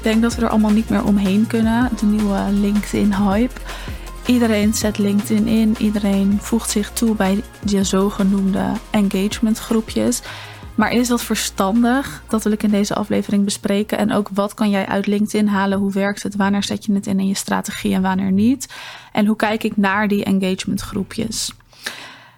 [0.00, 1.88] Ik denk dat we er allemaal niet meer omheen kunnen.
[2.00, 3.60] De nieuwe LinkedIn-hype.
[4.26, 5.76] Iedereen zet LinkedIn in.
[5.78, 10.22] Iedereen voegt zich toe bij de zogenoemde engagementgroepjes.
[10.74, 12.22] Maar is dat verstandig?
[12.28, 13.98] Dat wil ik in deze aflevering bespreken.
[13.98, 15.78] En ook wat kan jij uit LinkedIn halen?
[15.78, 16.36] Hoe werkt het?
[16.36, 18.68] Wanneer zet je het in in je strategie en wanneer niet?
[19.12, 21.52] En hoe kijk ik naar die engagementgroepjes?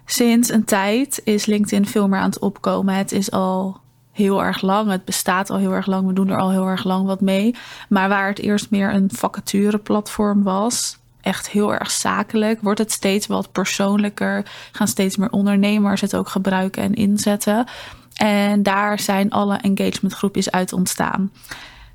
[0.05, 2.95] Sinds een tijd is LinkedIn veel meer aan het opkomen.
[2.95, 3.81] Het is al
[4.13, 4.89] heel erg lang.
[4.91, 6.07] Het bestaat al heel erg lang.
[6.07, 7.55] We doen er al heel erg lang wat mee.
[7.89, 13.27] Maar waar het eerst meer een vacatureplatform was, echt heel erg zakelijk, wordt het steeds
[13.27, 14.45] wat persoonlijker.
[14.71, 17.65] Gaan steeds meer ondernemers het ook gebruiken en inzetten.
[18.13, 21.31] En daar zijn alle engagementgroepjes uit ontstaan.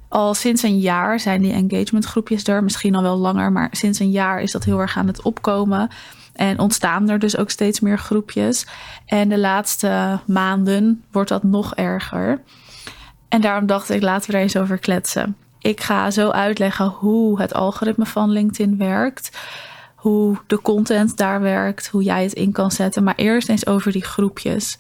[0.09, 4.11] Al sinds een jaar zijn die engagementgroepjes er, misschien al wel langer, maar sinds een
[4.11, 5.89] jaar is dat heel erg aan het opkomen.
[6.33, 8.67] En ontstaan er dus ook steeds meer groepjes.
[9.07, 12.41] En de laatste maanden wordt dat nog erger.
[13.29, 15.37] En daarom dacht ik, laten we er eens over kletsen.
[15.59, 19.39] Ik ga zo uitleggen hoe het algoritme van LinkedIn werkt.
[19.95, 23.05] Hoe de content daar werkt, hoe jij het in kan zetten.
[23.05, 24.79] Maar eerst eens over die groepjes.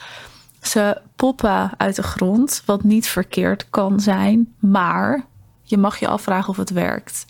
[0.62, 5.24] Ze poppen uit de grond, wat niet verkeerd kan zijn, maar
[5.68, 7.26] je mag je afvragen of het werkt.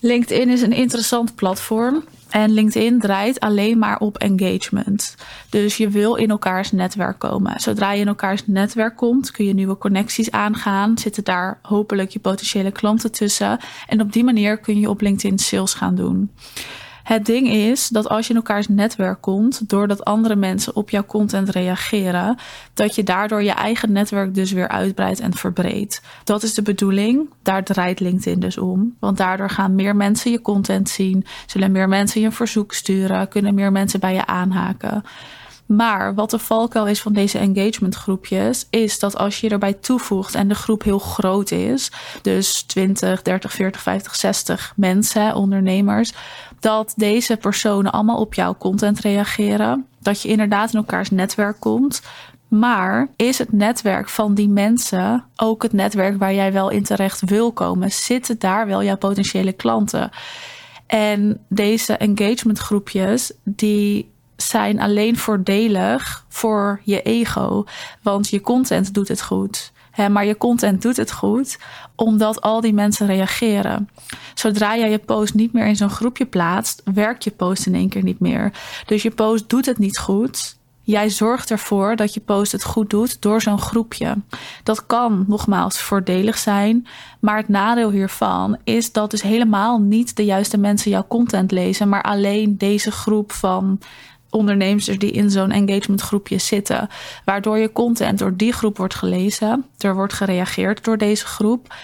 [0.00, 5.14] LinkedIn is een interessant platform en LinkedIn draait alleen maar op engagement.
[5.50, 7.60] Dus je wil in elkaars netwerk komen.
[7.60, 10.98] Zodra je in elkaars netwerk komt, kun je nieuwe connecties aangaan.
[10.98, 13.58] Zitten daar hopelijk je potentiële klanten tussen.
[13.88, 16.30] En op die manier kun je op LinkedIn sales gaan doen.
[17.04, 21.04] Het ding is dat als je in elkaars netwerk komt, doordat andere mensen op jouw
[21.04, 22.38] content reageren,
[22.74, 26.02] dat je daardoor je eigen netwerk dus weer uitbreidt en verbreedt.
[26.24, 27.28] Dat is de bedoeling.
[27.42, 28.96] Daar draait LinkedIn dus om.
[28.98, 33.28] Want daardoor gaan meer mensen je content zien, zullen meer mensen je een verzoek sturen,
[33.28, 35.04] kunnen meer mensen bij je aanhaken.
[35.66, 40.48] Maar wat de valkuil is van deze engagementgroepjes, is dat als je erbij toevoegt en
[40.48, 41.90] de groep heel groot is,
[42.22, 46.12] dus 20, 30, 40, 50, 60 mensen, ondernemers,
[46.60, 49.86] dat deze personen allemaal op jouw content reageren.
[50.00, 52.02] Dat je inderdaad in elkaars netwerk komt.
[52.48, 57.20] Maar is het netwerk van die mensen ook het netwerk waar jij wel in terecht
[57.20, 57.92] wil komen?
[57.92, 60.10] Zitten daar wel jouw potentiële klanten?
[60.86, 64.13] En deze engagementgroepjes, die
[64.48, 67.64] zijn alleen voordelig voor je ego.
[68.02, 69.72] Want je content doet het goed.
[70.10, 71.58] Maar je content doet het goed
[71.96, 73.88] omdat al die mensen reageren.
[74.34, 77.88] Zodra jij je post niet meer in zo'n groepje plaatst, werkt je post in één
[77.88, 78.52] keer niet meer.
[78.86, 80.56] Dus je post doet het niet goed.
[80.82, 84.16] Jij zorgt ervoor dat je post het goed doet door zo'n groepje.
[84.62, 86.86] Dat kan nogmaals voordelig zijn,
[87.20, 91.88] maar het nadeel hiervan is dat dus helemaal niet de juiste mensen jouw content lezen,
[91.88, 93.78] maar alleen deze groep van
[94.34, 96.88] ondernemers die in zo'n engagementgroepje zitten.
[97.24, 99.64] Waardoor je content door die groep wordt gelezen.
[99.78, 101.74] Er wordt gereageerd door deze groep.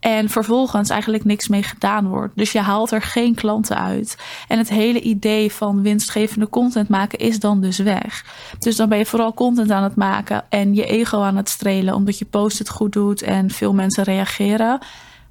[0.00, 2.36] En vervolgens eigenlijk niks mee gedaan wordt.
[2.36, 4.16] Dus je haalt er geen klanten uit.
[4.48, 8.24] En het hele idee van winstgevende content maken is dan dus weg.
[8.58, 11.94] Dus dan ben je vooral content aan het maken en je ego aan het strelen.
[11.94, 14.78] Omdat je post het goed doet en veel mensen reageren.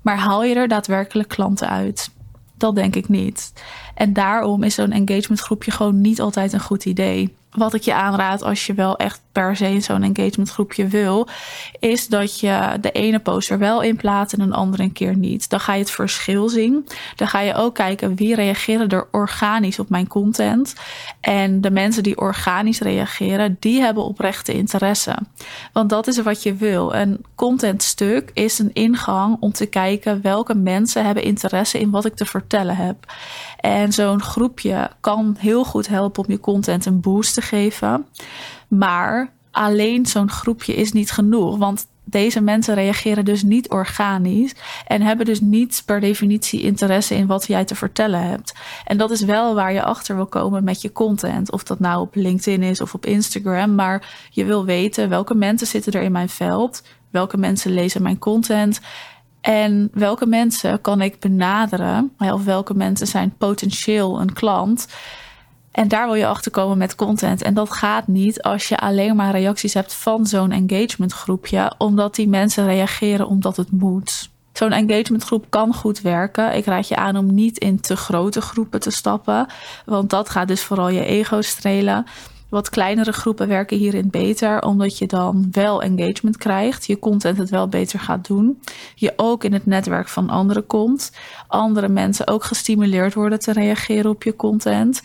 [0.02, 2.10] Maar haal je er daadwerkelijk klanten uit?
[2.58, 3.54] Dat denk ik niet.
[3.96, 7.36] En daarom is zo'n engagementgroepje gewoon niet altijd een goed idee.
[7.58, 11.28] Wat ik je aanraad als je wel echt per se zo'n engagementgroepje wil,
[11.80, 15.50] is dat je de ene poster wel in plaatst en een andere een keer niet.
[15.50, 16.88] Dan ga je het verschil zien.
[17.16, 20.76] Dan ga je ook kijken wie reageren er organisch op mijn content.
[21.22, 25.18] En de mensen die organisch reageren, die hebben oprechte interesse.
[25.74, 26.96] Want dat is wat je wil.
[26.96, 32.16] Een contentstuk is een ingang om te kijken welke mensen hebben interesse in wat ik
[32.16, 32.96] te vertellen heb.
[33.60, 38.06] En zo'n groepje kan heel goed helpen om je content een boost te geven.
[38.68, 41.58] Maar alleen zo'n groepje is niet genoeg.
[41.58, 44.56] Want deze mensen reageren dus niet organisch
[44.88, 48.54] en hebben dus niet per definitie interesse in wat jij te vertellen hebt.
[48.86, 51.52] En dat is wel waar je achter wil komen met je content.
[51.52, 53.76] Of dat nou op LinkedIn is of op Instagram.
[53.76, 56.84] Maar je wil weten welke mensen zitten er in mijn veld.
[57.10, 58.80] Welke mensen lezen mijn content.
[59.42, 62.12] En welke mensen kan ik benaderen?
[62.18, 64.88] Of welke mensen zijn potentieel een klant?
[65.78, 67.42] En daar wil je achter komen met content.
[67.42, 72.28] En dat gaat niet als je alleen maar reacties hebt van zo'n engagementgroepje, omdat die
[72.28, 74.30] mensen reageren omdat het moet.
[74.54, 76.56] Zo'n engagementgroep kan goed werken.
[76.56, 79.48] Ik raad je aan om niet in te grote groepen te stappen,
[79.86, 82.06] want dat gaat dus vooral je ego strelen.
[82.50, 87.50] Wat kleinere groepen werken hierin beter, omdat je dan wel engagement krijgt, je content het
[87.50, 88.62] wel beter gaat doen,
[88.96, 91.12] je ook in het netwerk van anderen komt,
[91.48, 95.02] andere mensen ook gestimuleerd worden te reageren op je content.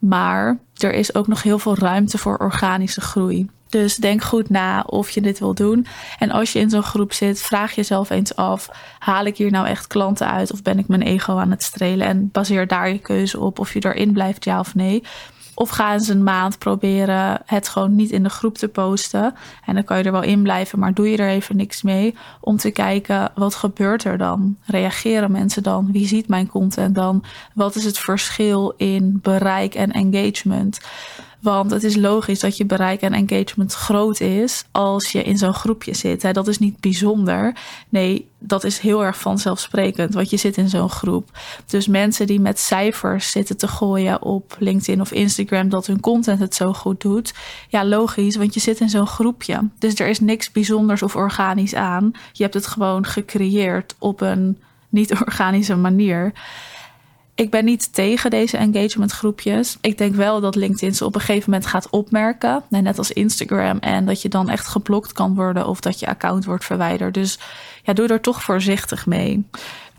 [0.00, 3.48] Maar er is ook nog heel veel ruimte voor organische groei.
[3.68, 5.86] Dus denk goed na of je dit wil doen.
[6.18, 8.68] En als je in zo'n groep zit, vraag jezelf eens af:
[8.98, 12.06] haal ik hier nou echt klanten uit of ben ik mijn ego aan het strelen?
[12.06, 15.02] En baseer daar je keuze op of je erin blijft, ja of nee.
[15.60, 19.34] Of ga eens een maand proberen het gewoon niet in de groep te posten.
[19.64, 22.14] En dan kan je er wel in blijven, maar doe je er even niks mee.
[22.40, 24.56] Om te kijken, wat gebeurt er dan?
[24.64, 25.92] Reageren mensen dan?
[25.92, 27.24] Wie ziet mijn content dan?
[27.54, 30.80] Wat is het verschil in bereik en engagement?
[31.40, 35.54] Want het is logisch dat je bereik en engagement groot is als je in zo'n
[35.54, 36.34] groepje zit.
[36.34, 37.54] Dat is niet bijzonder.
[37.88, 41.38] Nee, dat is heel erg vanzelfsprekend, want je zit in zo'n groep.
[41.66, 46.40] Dus mensen die met cijfers zitten te gooien op LinkedIn of Instagram dat hun content
[46.40, 47.34] het zo goed doet.
[47.68, 49.68] Ja, logisch, want je zit in zo'n groepje.
[49.78, 52.12] Dus er is niks bijzonders of organisch aan.
[52.32, 54.58] Je hebt het gewoon gecreëerd op een
[54.88, 56.32] niet-organische manier.
[57.40, 59.76] Ik ben niet tegen deze engagementgroepjes.
[59.80, 62.62] Ik denk wel dat LinkedIn ze op een gegeven moment gaat opmerken.
[62.68, 63.78] Net als Instagram.
[63.78, 67.14] En dat je dan echt geblokt kan worden of dat je account wordt verwijderd.
[67.14, 67.38] Dus
[67.82, 69.44] ja, doe er toch voorzichtig mee.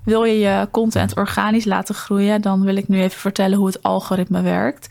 [0.03, 3.83] Wil je je content organisch laten groeien, dan wil ik nu even vertellen hoe het
[3.83, 4.87] algoritme werkt.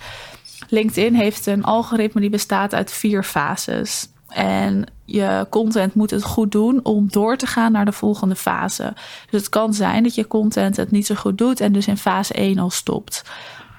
[0.68, 4.08] LinkedIn heeft een algoritme die bestaat uit vier fases.
[4.30, 8.92] En je content moet het goed doen om door te gaan naar de volgende fase.
[9.30, 11.96] Dus het kan zijn dat je content het niet zo goed doet en dus in
[11.96, 13.24] fase 1 al stopt.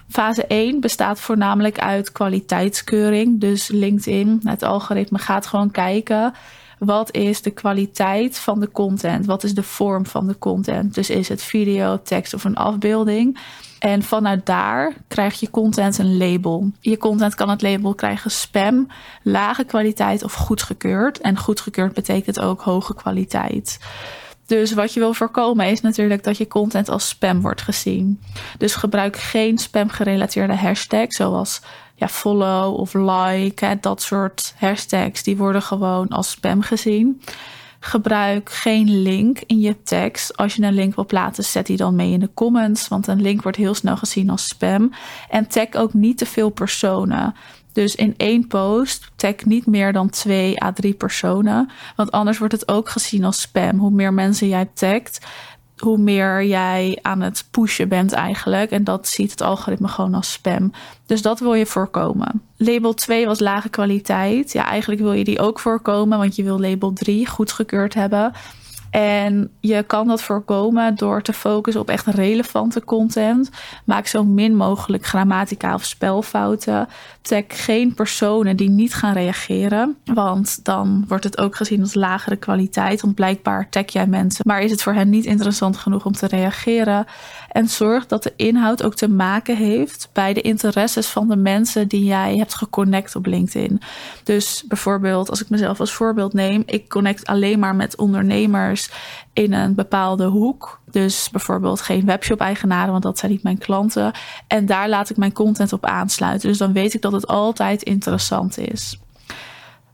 [0.09, 3.39] Fase 1 bestaat voornamelijk uit kwaliteitskeuring.
[3.39, 6.33] Dus LinkedIn, het algoritme gaat gewoon kijken.
[6.79, 9.25] Wat is de kwaliteit van de content?
[9.25, 10.93] Wat is de vorm van de content?
[10.93, 13.39] Dus is het video, tekst of een afbeelding?
[13.81, 16.71] En vanuit daar krijg je content een label.
[16.79, 18.87] Je content kan het label krijgen spam,
[19.23, 21.19] lage kwaliteit of goedgekeurd.
[21.19, 23.79] En goedgekeurd betekent ook hoge kwaliteit.
[24.45, 28.21] Dus wat je wil voorkomen is natuurlijk dat je content als spam wordt gezien.
[28.57, 31.61] Dus gebruik geen spam gerelateerde hashtags zoals
[31.95, 33.77] ja, follow of like.
[33.79, 37.21] Dat soort hashtags die worden gewoon als spam gezien.
[37.83, 40.37] Gebruik geen link in je tekst.
[40.37, 42.87] Als je een link wil plaatsen, zet die dan mee in de comments.
[42.87, 44.91] Want een link wordt heel snel gezien als spam.
[45.29, 47.35] En tag ook niet te veel personen.
[47.73, 51.69] Dus in één post tag niet meer dan twee à drie personen.
[51.95, 53.79] Want anders wordt het ook gezien als spam.
[53.79, 55.25] Hoe meer mensen jij tagt,
[55.81, 58.71] hoe meer jij aan het pushen bent eigenlijk.
[58.71, 60.71] En dat ziet het algoritme gewoon als spam.
[61.05, 62.41] Dus dat wil je voorkomen.
[62.57, 64.51] Label 2 was lage kwaliteit.
[64.51, 68.33] Ja, eigenlijk wil je die ook voorkomen, want je wil label 3 goedgekeurd hebben.
[68.91, 73.49] En je kan dat voorkomen door te focussen op echt relevante content.
[73.85, 76.87] Maak zo min mogelijk grammatica of spelfouten.
[77.21, 79.97] Tag geen personen die niet gaan reageren.
[80.05, 83.01] Want dan wordt het ook gezien als lagere kwaliteit.
[83.01, 86.27] Want blijkbaar tag jij mensen, maar is het voor hen niet interessant genoeg om te
[86.27, 87.05] reageren.
[87.51, 91.87] En zorg dat de inhoud ook te maken heeft bij de interesses van de mensen
[91.87, 93.81] die jij hebt geconnect op LinkedIn.
[94.23, 98.80] Dus bijvoorbeeld, als ik mezelf als voorbeeld neem, ik connect alleen maar met ondernemers
[99.33, 100.79] in een bepaalde hoek.
[100.91, 104.11] Dus bijvoorbeeld geen webshop-eigenaren, want dat zijn niet mijn klanten.
[104.47, 106.49] En daar laat ik mijn content op aansluiten.
[106.49, 109.00] Dus dan weet ik dat het altijd interessant is.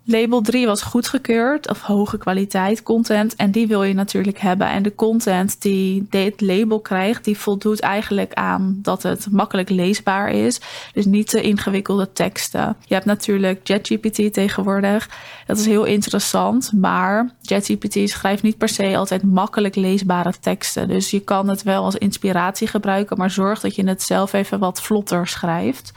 [0.09, 3.35] Label 3 was goedgekeurd of hoge kwaliteit content.
[3.35, 4.67] En die wil je natuurlijk hebben.
[4.67, 10.31] En de content die dit label krijgt, die voldoet eigenlijk aan dat het makkelijk leesbaar
[10.31, 10.61] is.
[10.93, 12.75] Dus niet te ingewikkelde teksten.
[12.85, 15.09] Je hebt natuurlijk ChatGPT tegenwoordig.
[15.45, 16.71] Dat is heel interessant.
[16.73, 20.87] Maar ChatGPT schrijft niet per se altijd makkelijk leesbare teksten.
[20.87, 23.17] Dus je kan het wel als inspiratie gebruiken.
[23.17, 25.91] Maar zorg dat je het zelf even wat vlotter schrijft.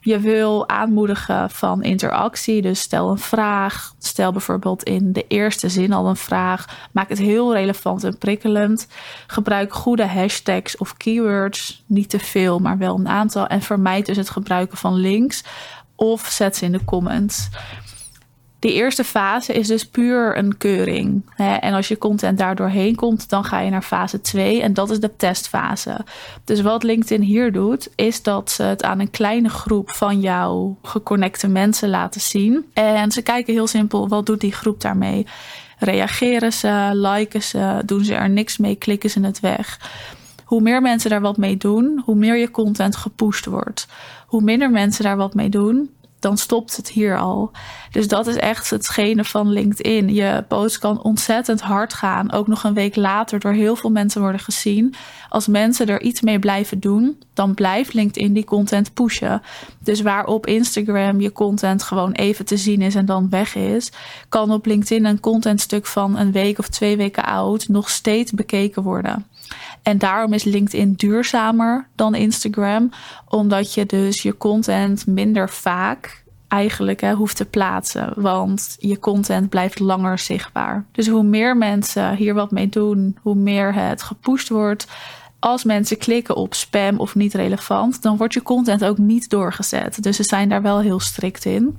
[0.00, 2.62] Je wil aanmoedigen van interactie.
[2.62, 3.94] Dus stel een vraag.
[3.98, 6.88] Stel bijvoorbeeld in de eerste zin al een vraag.
[6.92, 8.86] Maak het heel relevant en prikkelend.
[9.26, 11.84] Gebruik goede hashtags of keywords.
[11.86, 13.46] Niet te veel, maar wel een aantal.
[13.46, 15.44] En vermijd dus het gebruiken van links.
[15.94, 17.48] Of zet ze in de comments.
[18.58, 21.22] De eerste fase is dus puur een keuring.
[21.36, 24.90] En als je content daardoor heen komt, dan ga je naar fase 2 en dat
[24.90, 25.96] is de testfase.
[26.44, 30.76] Dus wat LinkedIn hier doet, is dat ze het aan een kleine groep van jouw
[30.82, 32.66] geconnecte mensen laten zien.
[32.72, 35.26] En ze kijken heel simpel, wat doet die groep daarmee?
[35.78, 39.90] Reageren ze, liken ze, doen ze er niks mee, klikken ze het weg.
[40.44, 43.86] Hoe meer mensen daar wat mee doen, hoe meer je content gepusht wordt.
[44.26, 47.50] Hoe minder mensen daar wat mee doen, dan stopt het hier al.
[47.90, 50.14] Dus dat is echt hetgene van LinkedIn.
[50.14, 52.32] Je post kan ontzettend hard gaan.
[52.32, 54.94] Ook nog een week later door heel veel mensen worden gezien.
[55.28, 59.42] Als mensen er iets mee blijven doen, dan blijft LinkedIn die content pushen.
[59.82, 63.92] Dus waar op Instagram je content gewoon even te zien is en dan weg is,
[64.28, 68.82] kan op LinkedIn een contentstuk van een week of twee weken oud nog steeds bekeken
[68.82, 69.26] worden.
[69.88, 72.90] En daarom is LinkedIn duurzamer dan Instagram,
[73.28, 78.12] omdat je dus je content minder vaak eigenlijk hè, hoeft te plaatsen.
[78.16, 80.84] Want je content blijft langer zichtbaar.
[80.92, 84.86] Dus hoe meer mensen hier wat mee doen, hoe meer het gepusht wordt.
[85.38, 90.02] Als mensen klikken op spam of niet relevant, dan wordt je content ook niet doorgezet.
[90.02, 91.76] Dus ze zijn daar wel heel strikt in.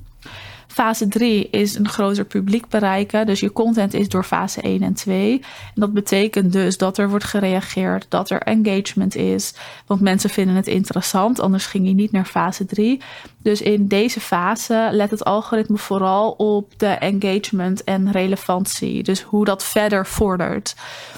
[0.71, 3.25] Fase 3 is een groter publiek bereiken.
[3.25, 5.33] Dus je content is door fase 1 en 2.
[5.39, 9.53] En dat betekent dus dat er wordt gereageerd, dat er engagement is.
[9.85, 13.01] Want mensen vinden het interessant, anders ging je niet naar fase 3.
[13.41, 19.03] Dus in deze fase let het algoritme vooral op de engagement en relevantie.
[19.03, 20.75] Dus hoe dat verder vordert.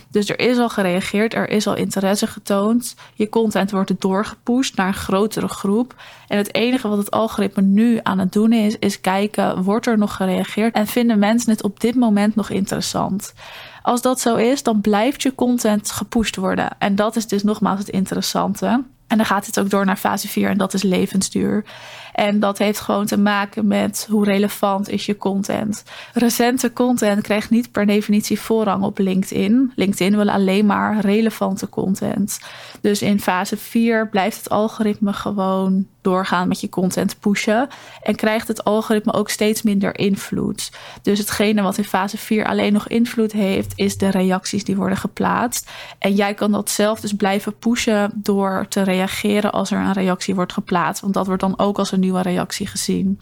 [0.09, 2.95] Dus er is al gereageerd, er is al interesse getoond.
[3.13, 5.95] Je content wordt doorgepusht naar een grotere groep.
[6.27, 9.97] En het enige wat het algoritme nu aan het doen is, is kijken, wordt er
[9.97, 13.33] nog gereageerd en vinden mensen het op dit moment nog interessant?
[13.81, 16.69] Als dat zo is, dan blijft je content gepusht worden.
[16.77, 18.83] En dat is dus nogmaals het interessante.
[19.07, 21.65] En dan gaat het ook door naar fase 4 en dat is levensduur.
[22.13, 25.83] En dat heeft gewoon te maken met hoe relevant is je content.
[26.13, 29.71] Recente content krijgt niet per definitie voorrang op LinkedIn.
[29.75, 32.39] LinkedIn wil alleen maar relevante content.
[32.81, 37.67] Dus in fase 4 blijft het algoritme gewoon doorgaan met je content pushen.
[38.01, 40.71] En krijgt het algoritme ook steeds minder invloed.
[41.01, 44.97] Dus hetgene wat in fase 4 alleen nog invloed heeft, is de reacties die worden
[44.97, 45.69] geplaatst.
[45.99, 50.35] En jij kan dat zelf dus blijven pushen door te reageren als er een reactie
[50.35, 51.01] wordt geplaatst.
[51.01, 53.19] Want dat wordt dan ook als een nieuwe reactie gezien.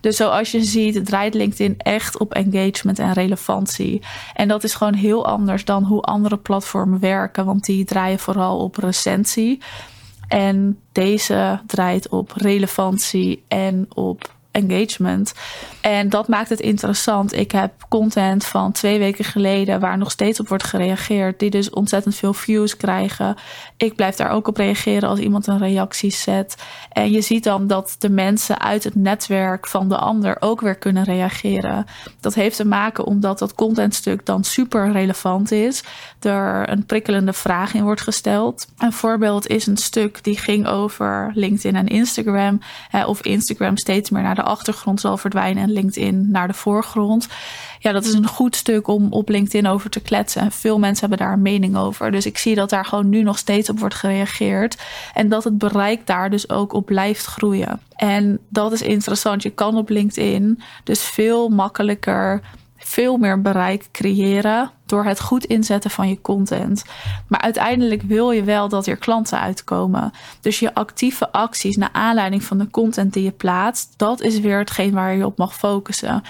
[0.00, 4.02] Dus zoals je ziet, draait LinkedIn echt op engagement en relevantie.
[4.34, 8.58] En dat is gewoon heel anders dan hoe andere platformen werken, want die draaien vooral
[8.58, 9.60] op recensie.
[10.28, 15.34] En deze draait op relevantie en op engagement.
[15.80, 17.36] En dat maakt het interessant.
[17.36, 21.70] Ik heb content van twee weken geleden waar nog steeds op wordt gereageerd, die dus
[21.70, 23.36] ontzettend veel views krijgen.
[23.76, 26.56] Ik blijf daar ook op reageren als iemand een reactie zet.
[26.92, 30.76] En je ziet dan dat de mensen uit het netwerk van de ander ook weer
[30.76, 31.86] kunnen reageren.
[32.20, 35.82] Dat heeft te maken omdat dat contentstuk dan super relevant is.
[36.20, 38.66] Er een prikkelende vraag in wordt gesteld.
[38.78, 42.60] Een voorbeeld is een stuk die ging over LinkedIn en Instagram.
[43.06, 47.28] Of Instagram steeds meer naar de achtergrond zal verdwijnen en LinkedIn naar de voorgrond.
[47.78, 50.42] Ja, dat is een goed stuk om op LinkedIn over te kletsen.
[50.42, 52.10] En veel mensen hebben daar een mening over.
[52.10, 54.76] Dus ik zie dat daar gewoon nu nog steeds op wordt gereageerd.
[55.14, 57.80] En dat het bereik daar dus ook op blijft groeien.
[57.96, 59.42] En dat is interessant.
[59.42, 62.40] Je kan op LinkedIn dus veel makkelijker
[62.84, 66.84] veel meer bereik creëren door het goed inzetten van je content.
[67.28, 70.12] Maar uiteindelijk wil je wel dat er klanten uitkomen.
[70.40, 74.58] Dus je actieve acties naar aanleiding van de content die je plaatst, dat is weer
[74.58, 76.22] hetgeen waar je op mag focussen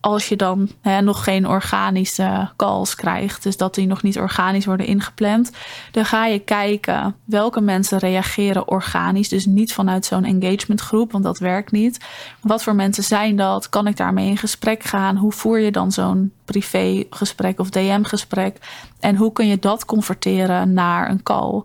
[0.00, 4.64] als je dan hè, nog geen organische calls krijgt, dus dat die nog niet organisch
[4.64, 5.50] worden ingepland,
[5.92, 11.38] dan ga je kijken welke mensen reageren organisch, dus niet vanuit zo'n engagementgroep, want dat
[11.38, 12.04] werkt niet.
[12.40, 13.68] Wat voor mensen zijn dat?
[13.68, 15.16] Kan ik daarmee in gesprek gaan?
[15.16, 18.58] Hoe voer je dan zo'n privégesprek of DM-gesprek?
[19.00, 21.62] En hoe kun je dat converteren naar een call?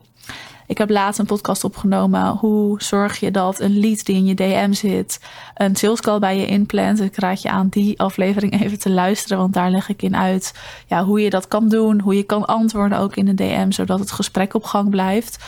[0.68, 2.28] Ik heb laatst een podcast opgenomen.
[2.28, 5.20] Hoe zorg je dat een lead die in je DM zit,
[5.56, 7.02] een sales call bij je inplant?
[7.02, 10.54] Ik raad je aan die aflevering even te luisteren, want daar leg ik in uit
[10.88, 14.00] ja, hoe je dat kan doen, hoe je kan antwoorden ook in de DM, zodat
[14.00, 15.44] het gesprek op gang blijft.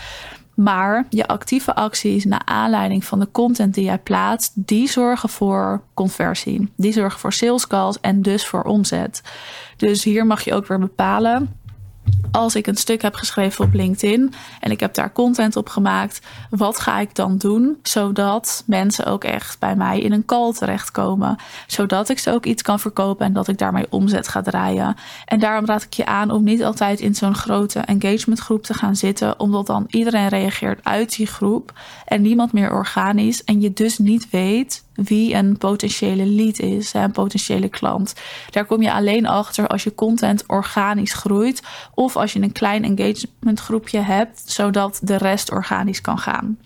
[0.56, 5.82] Maar je actieve acties naar aanleiding van de content die jij plaatst, die zorgen voor
[5.94, 6.72] conversie.
[6.76, 9.22] Die zorgen voor sales calls en dus voor omzet.
[9.78, 11.64] Dus hier mag je ook weer bepalen
[12.36, 16.22] als ik een stuk heb geschreven op LinkedIn en ik heb daar content op gemaakt,
[16.50, 21.38] wat ga ik dan doen zodat mensen ook echt bij mij in een call terechtkomen,
[21.68, 24.96] zodat ik ze ook iets kan verkopen en dat ik daarmee omzet ga draaien.
[25.26, 28.96] En daarom raad ik je aan om niet altijd in zo'n grote engagementgroep te gaan
[28.96, 31.74] zitten, omdat dan iedereen reageert uit die groep
[32.06, 37.12] en niemand meer organisch en je dus niet weet wie een potentiële lead is, een
[37.12, 38.14] potentiële klant.
[38.50, 41.62] Daar kom je alleen achter als je content organisch groeit
[41.96, 46.58] of als je een klein engagement groepje hebt, zodat de rest organisch kan gaan.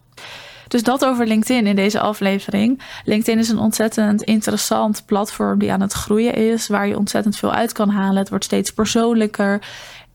[0.69, 2.81] Dus dat over LinkedIn in deze aflevering.
[3.05, 7.51] LinkedIn is een ontzettend interessant platform die aan het groeien is, waar je ontzettend veel
[7.51, 8.17] uit kan halen.
[8.17, 9.62] Het wordt steeds persoonlijker.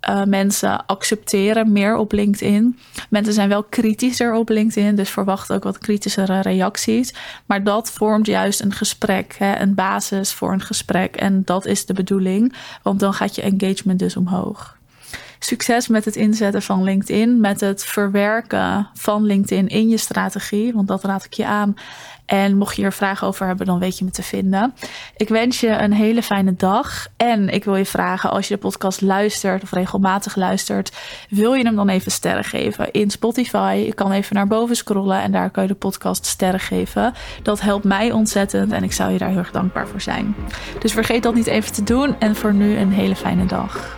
[0.09, 2.79] Uh, mensen accepteren meer op LinkedIn.
[3.11, 7.15] Mensen zijn wel kritischer op LinkedIn, dus verwacht ook wat kritischere reacties.
[7.47, 11.17] Maar dat vormt juist een gesprek, hè, een basis voor een gesprek.
[11.17, 14.77] En dat is de bedoeling, want dan gaat je engagement dus omhoog.
[15.45, 20.89] Succes met het inzetten van LinkedIn, met het verwerken van LinkedIn in je strategie, want
[20.89, 21.75] dat raad ik je aan.
[22.27, 24.75] En mocht je er vragen over hebben, dan weet je me te vinden.
[25.17, 27.07] Ik wens je een hele fijne dag.
[27.17, 30.97] En ik wil je vragen, als je de podcast luistert of regelmatig luistert,
[31.29, 33.83] wil je hem dan even sterren geven in Spotify?
[33.87, 37.15] Je kan even naar boven scrollen en daar kan je de podcast sterren geven.
[37.43, 40.35] Dat helpt mij ontzettend en ik zou je daar heel erg dankbaar voor zijn.
[40.79, 42.21] Dus vergeet dat niet even te doen.
[42.21, 43.97] En voor nu een hele fijne dag.